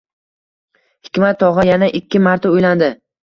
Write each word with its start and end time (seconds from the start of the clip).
Hikmat 1.09 1.41
tog`a 1.45 1.67
yana 1.71 1.91
ikki 2.01 2.23
marta 2.29 2.53
uylandi 2.57 2.91